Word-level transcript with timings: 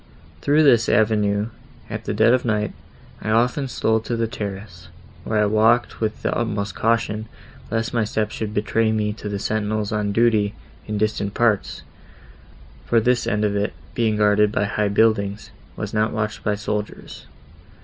Through 0.41 0.63
this 0.63 0.89
avenue, 0.89 1.49
at 1.87 2.05
the 2.05 2.13
dead 2.15 2.33
of 2.33 2.43
night, 2.43 2.73
I 3.21 3.29
often 3.29 3.67
stole 3.67 3.99
to 3.99 4.15
the 4.15 4.25
terrace, 4.25 4.87
where 5.25 5.37
I 5.39 5.45
walked 5.45 6.01
with 6.01 6.23
the 6.23 6.35
utmost 6.35 6.73
caution, 6.73 7.27
lest 7.69 7.93
my 7.93 8.03
steps 8.03 8.33
should 8.33 8.51
betray 8.51 8.91
me 8.91 9.13
to 9.13 9.29
the 9.29 9.37
sentinels 9.37 9.91
on 9.91 10.11
duty 10.11 10.55
in 10.87 10.97
distant 10.97 11.35
parts; 11.35 11.83
for 12.83 12.99
this 12.99 13.27
end 13.27 13.45
of 13.45 13.55
it, 13.55 13.73
being 13.93 14.17
guarded 14.17 14.51
by 14.51 14.65
high 14.65 14.89
buildings, 14.89 15.51
was 15.75 15.93
not 15.93 16.11
watched 16.11 16.43
by 16.43 16.55
soldiers. 16.55 17.27